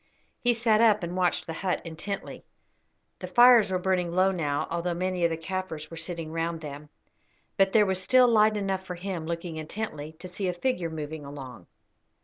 [0.39, 2.43] He sat up and watched the hut intently.
[3.19, 6.89] The fires were burning low now, although many of the Kaffirs were sitting round them;
[7.55, 11.23] but there was still light enough for him, looking intently, to see a figure moving
[11.23, 11.67] along.